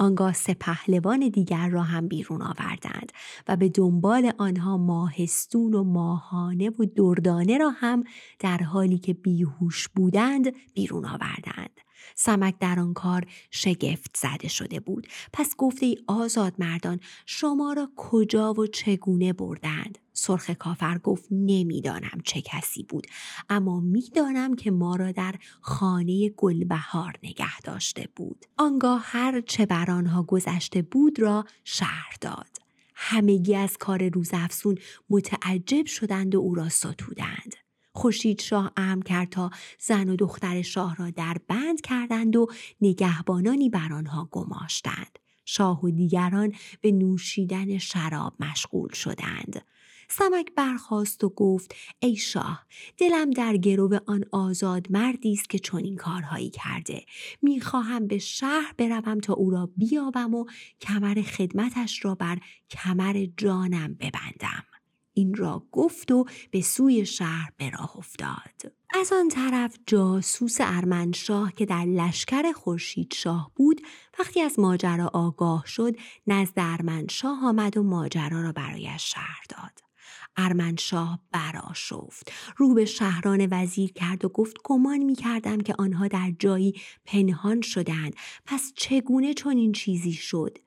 [0.00, 3.12] آنگاه سه پهلوان دیگر را هم بیرون آوردند
[3.48, 8.04] و به دنبال آنها ماهستون و ماهانه و دردانه را هم
[8.38, 11.80] در حالی که بیهوش بودند بیرون آوردند.
[12.14, 17.88] سمک در آن کار شگفت زده شده بود پس گفته ای آزاد مردان شما را
[17.96, 23.06] کجا و چگونه بردند سرخ کافر گفت نمی‌دانم چه کسی بود
[23.48, 28.44] اما می‌دانم که ما را در خانه گلبهار نگه داشته بود.
[28.58, 32.56] آنگاه هر چه بر آنها گذشته بود را شهر داد.
[32.94, 34.78] همگی از کار روزافسون
[35.10, 37.54] متعجب شدند و او را ستودند.
[37.92, 42.46] خورشید شاه امر کرد تا زن و دختر شاه را در بند کردند و
[42.80, 45.18] نگهبانانی بر آنها گماشتند.
[45.44, 49.62] شاه و دیگران به نوشیدن شراب مشغول شدند.
[50.10, 55.96] سمک برخاست و گفت ای شاه دلم در گرو آن آزاد مردی است که چنین
[55.96, 57.04] کارهایی کرده.
[57.42, 60.44] می‌خواهم به شهر بروم تا او را بیابم و
[60.80, 62.38] کمر خدمتش را بر
[62.70, 64.64] کمر جانم ببندم.
[65.14, 68.72] این را گفت و به سوی شهر به راه افتاد.
[68.94, 73.80] از آن طرف جاسوس ارمنشاه که در لشکر خورشید شاه بود
[74.18, 75.96] وقتی از ماجرا آگاه شد
[76.26, 79.89] نزد ارمنشاه آمد و ماجرا را برایش شهر داد.
[80.36, 86.32] ارمنشاه براشفت رو به شهران وزیر کرد و گفت گمان می کردم که آنها در
[86.38, 88.14] جایی پنهان شدند
[88.46, 90.58] پس چگونه چنین چیزی شد؟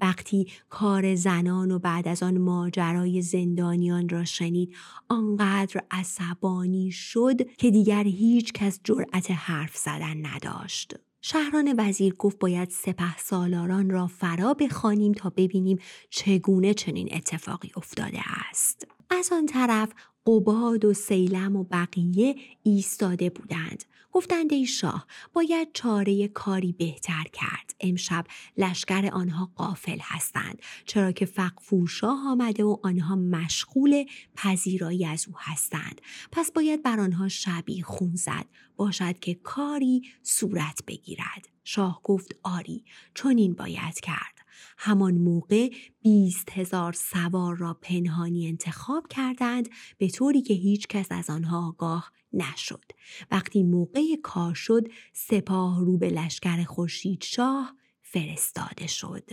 [0.00, 4.74] وقتی کار زنان و بعد از آن ماجرای زندانیان را شنید
[5.08, 10.94] آنقدر عصبانی شد که دیگر هیچ کس جرأت حرف زدن نداشت.
[11.24, 15.78] شهران وزیر گفت باید سپه سالاران را فرا بخوانیم تا ببینیم
[16.10, 18.86] چگونه چنین اتفاقی افتاده است.
[19.10, 19.92] از آن طرف
[20.26, 27.74] قباد و سیلم و بقیه ایستاده بودند گفتند ای شاه باید چاره کاری بهتر کرد.
[27.80, 28.24] امشب
[28.56, 34.04] لشکر آنها قافل هستند چرا که فقفور شاه آمده و آنها مشغول
[34.36, 36.00] پذیرایی از او هستند.
[36.32, 38.46] پس باید بر آنها شبی خون زد
[38.76, 41.48] باشد که کاری صورت بگیرد.
[41.64, 44.41] شاه گفت آری چون این باید کرد.
[44.78, 45.68] همان موقع
[46.02, 52.12] بیست هزار سوار را پنهانی انتخاب کردند به طوری که هیچ کس از آنها آگاه
[52.32, 52.84] نشد.
[53.30, 59.30] وقتی موقع کار شد سپاه رو به لشکر خورشید شاه فرستاده شد.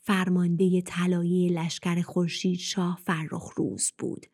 [0.00, 4.26] فرمانده طلایه لشکر خورشید شاه فرخ روز بود.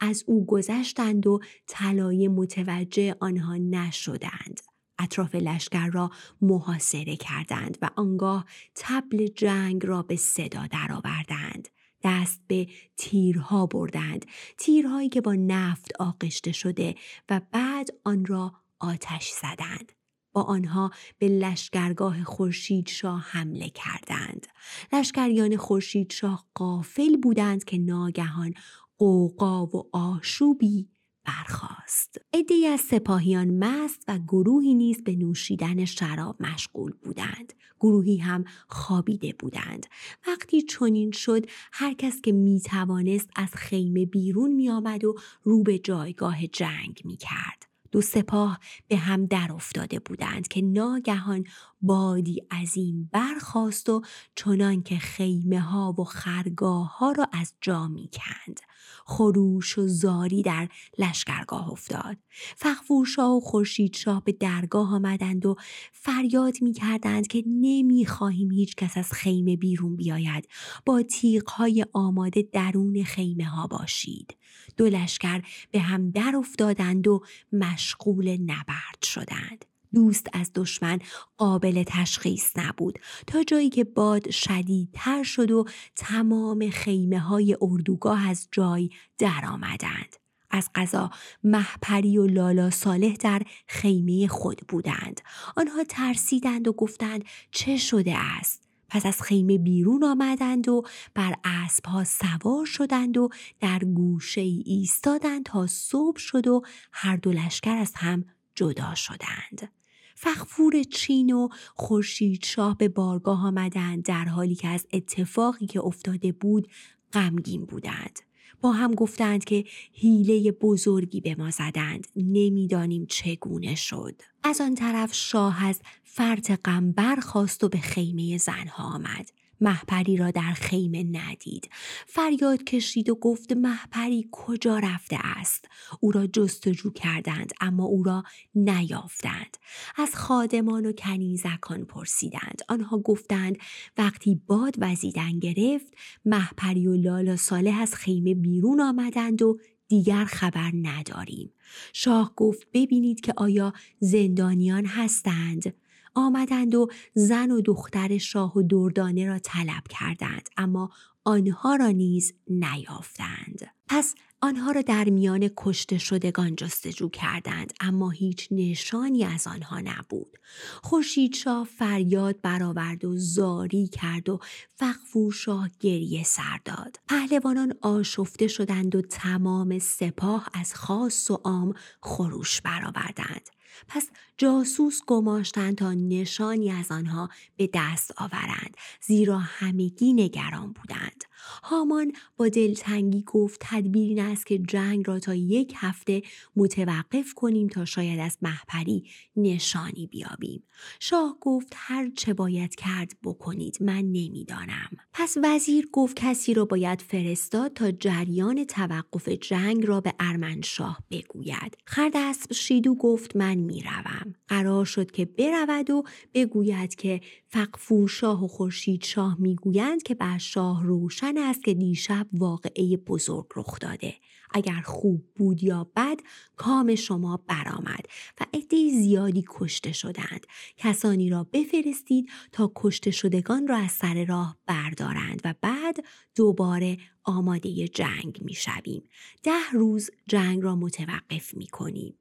[0.00, 4.60] از او گذشتند و طلایه متوجه آنها نشدند.
[4.98, 11.68] اطراف لشکر را محاصره کردند و آنگاه تبل جنگ را به صدا درآوردند.
[12.04, 14.26] دست به تیرها بردند
[14.58, 16.94] تیرهایی که با نفت آغشته شده
[17.30, 19.92] و بعد آن را آتش زدند
[20.32, 24.46] با آنها به لشکرگاه خورشید شاه حمله کردند
[24.92, 28.54] لشکریان خورشید شاه قافل بودند که ناگهان
[28.98, 30.88] قوقا و آشوبی
[31.24, 32.20] برخاست.
[32.32, 37.52] عدهای از سپاهیان مست و گروهی نیز به نوشیدن شراب مشغول بودند.
[37.80, 39.86] گروهی هم خوابیده بودند.
[40.26, 45.62] وقتی چنین شد هر کس که می توانست از خیمه بیرون می آمد و رو
[45.62, 47.71] به جایگاه جنگ می کرد.
[47.92, 51.44] دو سپاه به هم در افتاده بودند که ناگهان
[51.82, 54.02] بادی عظیم برخاست و
[54.34, 58.60] چنان که خیمه ها و خرگاه ها را از جا می کند.
[59.06, 62.16] خروش و زاری در لشکرگاه افتاد.
[62.56, 65.56] فخفورشاه و خورشیدشاه به درگاه آمدند و
[65.92, 70.48] فریاد می کردند که نمی خواهیم هیچ کس از خیمه بیرون بیاید.
[70.86, 74.36] با تیغ های آماده درون خیمه ها باشید.
[74.76, 77.22] دو لشکر به هم در افتادند و
[77.52, 79.64] مشغول نبرد شدند.
[79.94, 80.98] دوست از دشمن
[81.36, 85.64] قابل تشخیص نبود تا جایی که باد شدیدتر شد و
[85.96, 90.16] تمام خیمه های اردوگاه از جای درآمدند.
[90.50, 91.10] از قضا
[91.44, 95.20] محپری و لالا صالح در خیمه خود بودند.
[95.56, 100.82] آنها ترسیدند و گفتند چه شده است؟ پس از خیمه بیرون آمدند و
[101.14, 103.28] بر اسبها سوار شدند و
[103.60, 108.24] در گوشه ای ایستادند تا صبح شد و هر دو لشکر از هم
[108.54, 109.72] جدا شدند.
[110.14, 116.32] فخفور چین و خورشید شاه به بارگاه آمدند در حالی که از اتفاقی که افتاده
[116.32, 116.68] بود
[117.12, 118.18] غمگین بودند.
[118.62, 122.06] با هم گفتند که حیله بزرگی به ما زدند.
[122.16, 124.22] نمی‌دانیم چگونه شد.
[124.42, 129.30] از آن طرف شاه از فرط غم برخواست و به خیمه زنها آمد.
[129.62, 131.70] محپری را در خیمه ندید.
[132.06, 135.68] فریاد کشید و گفت محپری کجا رفته است؟
[136.00, 138.22] او را جستجو کردند اما او را
[138.54, 139.56] نیافتند.
[139.96, 142.60] از خادمان و کنیزکان پرسیدند.
[142.68, 143.58] آنها گفتند
[143.98, 145.94] وقتی باد وزیدن گرفت
[146.24, 151.52] محپری و لالا صالح از خیمه بیرون آمدند و دیگر خبر نداریم.
[151.92, 155.81] شاه گفت ببینید که آیا زندانیان هستند.
[156.14, 160.90] آمدند و زن و دختر شاه و دردانه را طلب کردند اما
[161.24, 163.70] آنها را نیز نیافتند.
[163.88, 170.38] پس آنها را در میان کشته شدگان جستجو کردند اما هیچ نشانی از آنها نبود.
[170.82, 174.38] خورشید شاه فریاد برآورد و زاری کرد و
[174.74, 177.00] فقفور شاه گریه سر داد.
[177.08, 183.48] پهلوانان آشفته شدند و تمام سپاه از خاص و عام خروش برآوردند.
[183.88, 191.24] پس جاسوس گماشتند تا نشانی از آنها به دست آورند زیرا همگی نگران بودند.
[191.62, 196.22] هامان با دلتنگی گفت تدبیر این است که جنگ را تا یک هفته
[196.56, 199.04] متوقف کنیم تا شاید از محپری
[199.36, 200.62] نشانی بیابیم.
[201.00, 204.90] شاه گفت هر چه باید کرد بکنید من نمی‌دانم.
[205.12, 211.76] پس وزیر گفت کسی را باید فرستاد تا جریان توقف جنگ را به ارمنشاه بگوید.
[211.86, 216.02] خردسب شیدو گفت من می‌روم قرار شد که برود و
[216.34, 222.26] بگوید که فقفور شاه و خورشید شاه می‌گویند که بر شاه روشن است که دیشب
[222.32, 224.14] واقعه بزرگ رخ داده
[224.54, 226.20] اگر خوب بود یا بد
[226.56, 228.06] کام شما برآمد
[228.40, 230.46] و عده زیادی کشته شدند
[230.76, 235.96] کسانی را بفرستید تا کشته شدگان را از سر راه بردارند و بعد
[236.34, 239.02] دوباره آماده جنگ می شویم.
[239.42, 242.14] ده روز جنگ را متوقف می کنیم.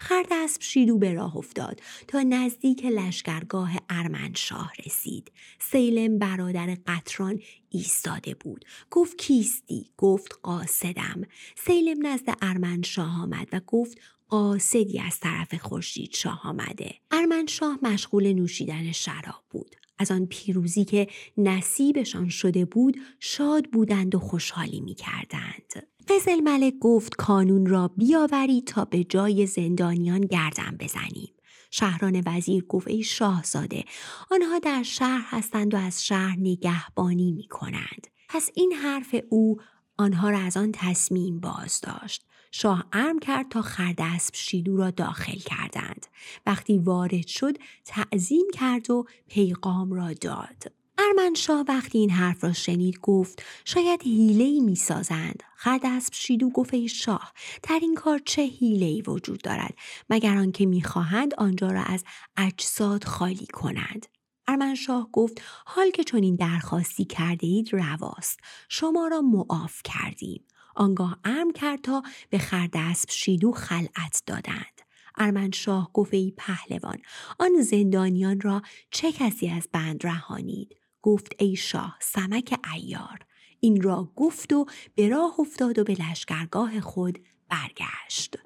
[0.00, 5.32] خردسب شیدو به راه افتاد تا نزدیک لشکرگاه ارمنشاه رسید.
[5.58, 7.40] سیلم برادر قطران
[7.70, 8.64] ایستاده بود.
[8.90, 11.22] گفت کیستی؟ گفت قاصدم.
[11.56, 13.98] سیلم نزد ارمنشاه آمد و گفت
[14.28, 16.94] قاصدی از طرف خورشید شاه آمده.
[17.10, 19.76] ارمنشاه مشغول نوشیدن شراب بود.
[19.98, 25.89] از آن پیروزی که نصیبشان شده بود شاد بودند و خوشحالی می کردند.
[26.08, 31.34] قزل ملک گفت کانون را بیاوری تا به جای زندانیان گردن بزنیم.
[31.70, 33.84] شهران وزیر گفت ای شاهزاده
[34.30, 38.06] آنها در شهر هستند و از شهر نگهبانی می کنند.
[38.28, 39.56] پس این حرف او
[39.96, 42.24] آنها را از آن تصمیم باز داشت.
[42.52, 46.06] شاه ارم کرد تا خردسب شیدو را داخل کردند.
[46.46, 50.79] وقتی وارد شد تعظیم کرد و پیغام را داد.
[51.08, 55.42] ارمنشاه وقتی این حرف را شنید گفت شاید حیله ای می سازند.
[55.56, 57.32] خردسب شیدو ای شاه
[57.62, 59.74] در این کار چه حیله ای وجود دارد؟
[60.10, 62.04] مگر آنکه می‌خواهند آنجا را از
[62.36, 64.06] اجساد خالی کنند.
[64.48, 68.40] ارمنشاه گفت حال که چون این درخواستی کرده اید رواست.
[68.68, 70.44] شما را معاف کردیم.
[70.76, 74.80] آنگاه ارم کرد تا به خردسب شیدو خلعت دادند.
[75.16, 76.98] ارمنشاه گفت ای پهلوان
[77.38, 83.18] آن زندانیان را چه کسی از بند رهانید؟ گفت ای شاه سمک ایار
[83.60, 88.36] این را گفت و به راه افتاد و به لشکرگاه خود برگشت.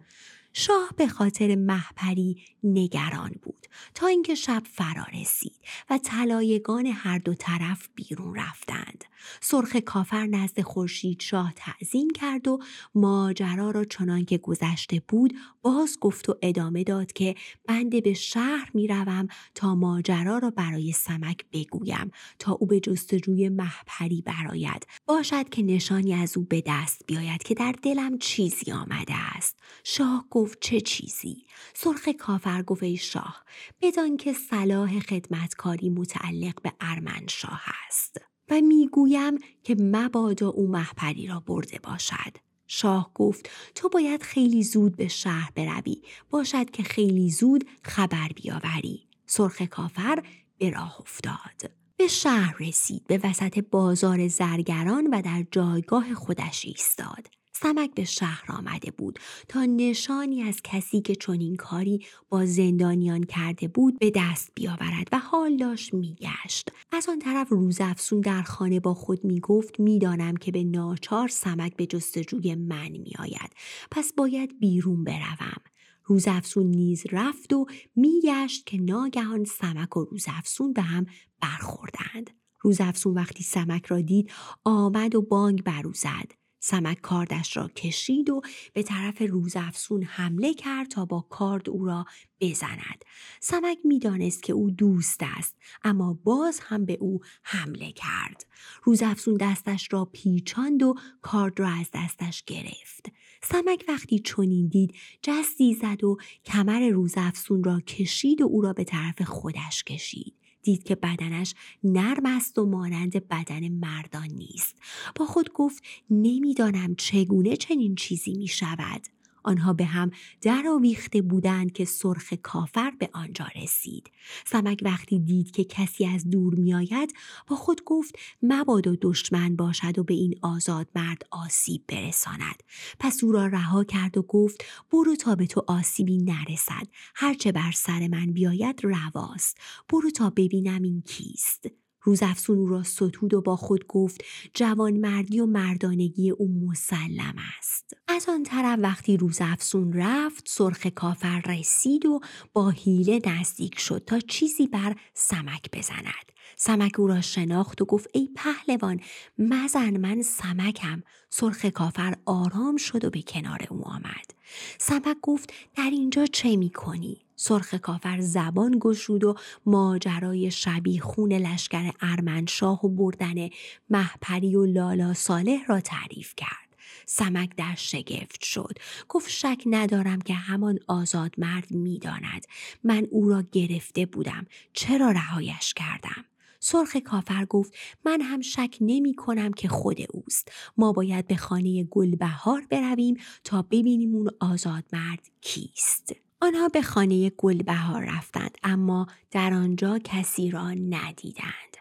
[0.52, 7.34] شاه به خاطر محپری نگران بود تا اینکه شب فرا رسید و طلایگان هر دو
[7.34, 9.04] طرف بیرون رفتند.
[9.40, 12.58] سرخ کافر نزد خورشید شاه تعظیم کرد و
[12.94, 17.34] ماجرا را چنان که گذشته بود باز گفت و ادامه داد که
[17.66, 24.22] بنده به شهر می‌روم تا ماجرا را برای سمک بگویم تا او به جستجوی محپری
[24.22, 29.58] براید باشد که نشانی از او به دست بیاید که در دلم چیزی آمده است.
[29.84, 33.44] شاه گفت چه چیزی؟ سرخ کافر گفت شاه
[33.82, 38.33] بدان که صلاح خدمتکاری متعلق به ارمنشاه است.
[38.50, 42.36] و می‌گویم که مبادا او محپری را برده باشد.
[42.66, 46.02] شاه گفت تو باید خیلی زود به شهر بروی.
[46.30, 49.06] باشد که خیلی زود خبر بیاوری.
[49.26, 50.22] سرخ کافر
[50.58, 51.70] به راه افتاد.
[51.96, 57.28] به شهر رسید به وسط بازار زرگران و در جایگاه خودش ایستاد.
[57.56, 59.18] سمک به شهر آمده بود.
[59.48, 65.18] تا نشانی از کسی که چنین کاری با زندانیان کرده بود به دست بیاورد و
[65.18, 66.68] حال داشت میگشت.
[66.92, 71.86] از آن طرف روزافسون در خانه با خود می‌گفت می‌دانم که به ناچار سمک به
[71.86, 73.52] جستجوی من میآید.
[73.90, 75.62] پس باید بیرون بروم.
[76.04, 81.06] روزافسون نیز رفت و میگشت که ناگهان سمک و روزافسون به هم
[81.40, 82.30] برخوردند.
[82.60, 84.30] روزافسون وقتی سمک را دید
[84.64, 86.43] آمد و بانگ برو زد.
[86.66, 88.40] سمک کاردش را کشید و
[88.72, 92.04] به طرف روزافسون حمله کرد تا با کارد او را
[92.40, 93.04] بزند.
[93.40, 98.46] سمک می‌دانست که او دوست است اما باز هم به او حمله کرد.
[98.82, 103.06] روزافسون دستش را پیچاند و کارد را از دستش گرفت.
[103.42, 108.84] سمک وقتی چنین دید جستی زد و کمر روزافسون را کشید و او را به
[108.84, 110.43] طرف خودش کشید.
[110.64, 111.54] دید که بدنش
[111.84, 114.76] نرم است و مانند بدن مردان نیست.
[115.16, 119.02] با خود گفت نمی‌دانم چگونه چنین چیزی می شود
[119.44, 124.10] آنها به هم درآویخته بودند که سرخ کافر به آنجا رسید.
[124.46, 127.14] سمک وقتی دید که کسی از دور میآید
[127.46, 132.62] با خود گفت مبادا دشمن باشد و به این آزاد مرد آسیب برساند.
[133.00, 136.86] پس او را رها کرد و گفت برو تا به تو آسیبی نرسد.
[137.14, 139.58] هرچه بر سر من بیاید رواست.
[139.88, 141.83] برو تا ببینم این کیست.
[142.04, 144.24] روزافزون او را ستود و با خود گفت
[144.54, 147.96] جوانمردی و مردانگی او مسلم است.
[148.08, 152.20] از آن طرف وقتی روزافزون رفت سرخ کافر رسید و
[152.52, 156.33] با حیله نزدیک شد تا چیزی بر سمک بزند.
[156.66, 159.00] سمک او را شناخت و گفت ای پهلوان
[159.38, 161.02] مزن من سمکم.
[161.30, 164.34] سرخ کافر آرام شد و به کنار او آمد.
[164.78, 169.34] سمک گفت در اینجا چه می کنی؟ سرخ کافر زبان گشود و
[169.66, 173.48] ماجرای شبی خون لشکر ارمنشاه و بردن
[173.90, 176.76] محپری و لالا صالح را تعریف کرد.
[177.06, 178.78] سمک در شگفت شد.
[179.08, 182.46] گفت شک ندارم که همان آزاد مرد می‌داند.
[182.84, 184.46] من او را گرفته بودم.
[184.72, 186.24] چرا رهایش کردم؟
[186.64, 191.84] سرخ کافر گفت من هم شک نمی کنم که خود اوست ما باید به خانه
[191.84, 199.54] گلبهار برویم تا ببینیم اون آزاد مرد کیست آنها به خانه گلبهار رفتند اما در
[199.54, 201.76] آنجا کسی را ندیدند.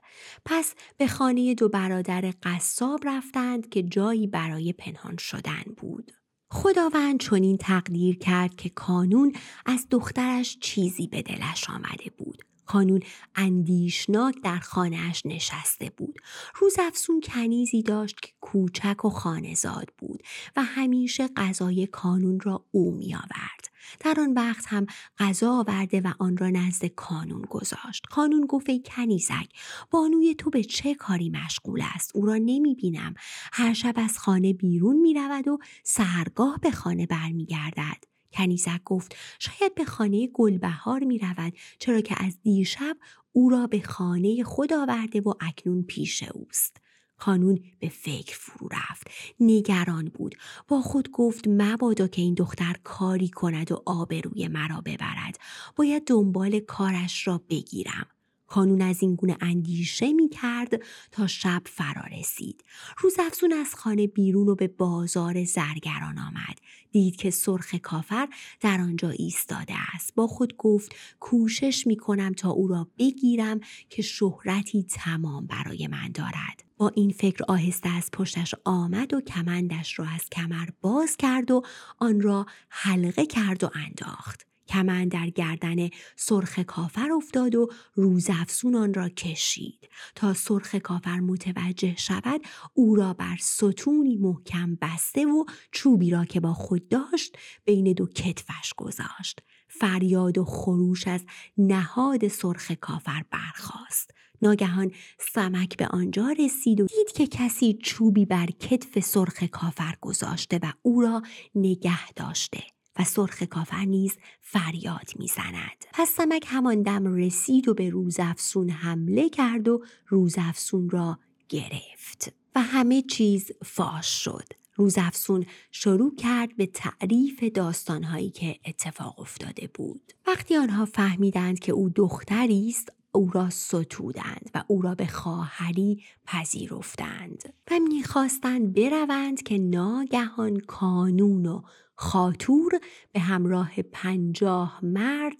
[0.45, 6.11] پس به خانه دو برادر قصاب رفتند که جایی برای پنهان شدن بود.
[6.51, 9.33] خداوند چنین تقدیر کرد که کانون
[9.65, 12.52] از دخترش چیزی به دلش آمده بود.
[12.65, 12.99] خانون
[13.35, 16.19] اندیشناک در خانهاش نشسته بود.
[16.55, 20.23] روز افسون کنیزی داشت که کوچک و خانهزاد بود
[20.55, 23.73] و همیشه غذای کانون را او می آورد.
[23.99, 24.85] در آن وقت هم
[25.17, 28.05] غذا آورده و آن را نزد کانون گذاشت.
[28.11, 29.49] کانون گفت ای کنیزک
[29.91, 33.13] بانوی تو به چه کاری مشغول است؟ او را نمی بینم.
[33.53, 38.12] هر شب از خانه بیرون می رود و سهرگاه به خانه برمیگردد.
[38.33, 42.97] کنیزک گفت شاید به خانه گلبهار می رود چرا که از دیشب
[43.31, 46.77] او را به خانه خود آورده و اکنون پیش اوست.
[47.17, 49.07] خانون به فکر فرو رفت
[49.39, 50.35] نگران بود.
[50.67, 55.39] با خود گفت مبادا که این دختر کاری کند و آبروی مرا ببرد.
[55.75, 58.07] باید دنبال کارش را بگیرم.
[58.53, 60.81] کانون از این گونه اندیشه می کرد
[61.11, 62.63] تا شب فرا رسید.
[62.97, 66.59] روز افزون از خانه بیرون و به بازار زرگران آمد.
[66.91, 68.27] دید که سرخ کافر
[68.59, 70.15] در آنجا ایستاده است.
[70.15, 76.11] با خود گفت کوشش می کنم تا او را بگیرم که شهرتی تمام برای من
[76.13, 76.63] دارد.
[76.77, 81.61] با این فکر آهسته از پشتش آمد و کمندش را از کمر باز کرد و
[81.99, 84.52] آن را حلقه کرد و انداخت.
[84.67, 89.89] کمند در گردن سرخ کافر افتاد و روزافزون آن را کشید.
[90.15, 92.41] تا سرخ کافر متوجه شود
[92.73, 98.07] او را بر ستونی محکم بسته و چوبی را که با خود داشت بین دو
[98.07, 99.39] کتفش گذاشت.
[99.67, 101.25] فریاد و خروش از
[101.57, 104.11] نهاد سرخ کافر برخاست.
[104.41, 104.91] ناگهان
[105.33, 110.73] سمک به آنجا رسید و دید که کسی چوبی بر کتف سرخ کافر گذاشته و
[110.81, 111.21] او را
[111.55, 112.72] نگه داشته.
[112.99, 115.85] و سرخ کافر نیز فریاد می‌زند.
[115.93, 121.19] پس سمک همان دم رسید و به روزافسون حمله کرد و روزافسون را
[121.49, 124.45] گرفت و همه چیز فاش شد.
[124.75, 130.13] روزافسون شروع کرد به تعریف داستانهایی که اتفاق افتاده بود.
[130.27, 136.03] وقتی آنها فهمیدند که او دختری است او را ستودند و او را به خواهری
[136.25, 141.61] پذیرفتند و می‌خواستند بروند که ناگهان کانون و
[141.95, 142.79] خاطور
[143.11, 145.39] به همراه پنجاه مرد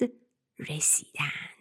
[0.59, 1.52] رسیدند